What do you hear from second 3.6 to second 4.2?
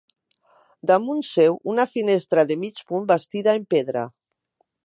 en pedra.